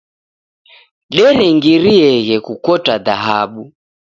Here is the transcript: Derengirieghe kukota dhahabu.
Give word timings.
Derengirieghe 1.15 2.35
kukota 2.45 2.93
dhahabu. 3.05 3.63